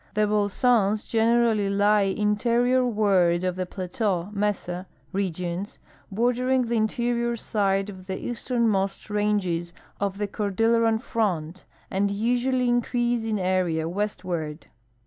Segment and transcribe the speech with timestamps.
[0.15, 5.77] The bolsons generally lie interiorward of the plateau (mesa) regions
[6.11, 13.25] bordering the interior side of the easternmost ranges of the cordilleran front and usually increase
[13.25, 14.65] in area westward.